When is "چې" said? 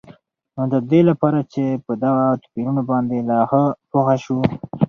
1.53-1.63